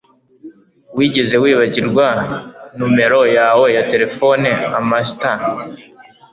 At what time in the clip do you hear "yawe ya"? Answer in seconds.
3.37-3.83